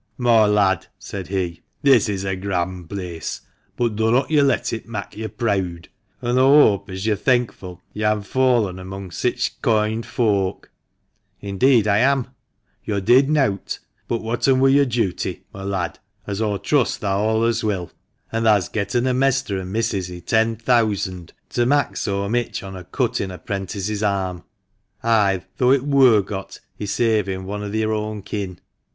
"Moi 0.17 0.47
lad," 0.47 0.87
said 0.97 1.27
he," 1.27 1.61
this 1.83 2.09
is 2.09 2.25
a 2.25 2.35
grand 2.35 2.89
place, 2.89 3.41
but 3.77 3.95
dunnot 3.97 4.31
yo' 4.31 4.41
let 4.41 4.73
it 4.73 4.87
mak' 4.87 5.15
yo' 5.15 5.27
preawd; 5.27 5.89
an' 6.23 6.39
aw 6.39 6.69
hope 6.69 6.89
as 6.89 7.05
yo'r 7.05 7.15
thenkful 7.15 7.79
yo'han 7.93 8.23
fallen 8.23 8.79
among 8.79 9.11
sich 9.11 9.61
koind 9.61 10.03
folk." 10.07 10.71
"Indeed 11.39 11.87
I 11.87 11.99
am." 11.99 12.29
"Yo' 12.83 12.99
did 12.99 13.29
nowt 13.29 13.77
but 14.07 14.23
whatn 14.23 14.59
wur 14.59 14.69
yo'r 14.69 14.85
duty, 14.85 15.43
moi 15.53 15.65
lad, 15.65 15.99
as 16.25 16.41
aw 16.41 16.57
trust 16.57 17.01
thah 17.01 17.19
allays 17.23 17.63
wilt; 17.63 17.93
and 18.31 18.43
thah's 18.43 18.69
getten 18.69 19.05
a 19.05 19.13
mester 19.13 19.59
an' 19.61 19.71
missis 19.71 20.09
i* 20.09 20.17
ten 20.17 20.55
theawsand, 20.55 21.29
to 21.49 21.67
mak' 21.67 21.95
so 21.95 22.27
mich 22.27 22.63
on 22.63 22.75
a 22.75 22.83
cut 22.85 23.21
in 23.21 23.29
a 23.29 23.37
'prentice's 23.37 24.01
arm— 24.01 24.43
ay, 25.03 25.43
tho 25.57 25.69
it 25.71 25.83
wur 25.83 26.23
got 26.23 26.59
i' 26.79 26.85
savin' 26.85 27.45
one 27.45 27.61
o' 27.61 27.71
theer 27.71 27.91
own 27.91 28.23
kin 28.23 28.59